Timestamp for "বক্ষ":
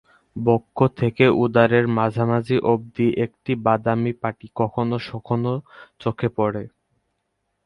0.35-0.77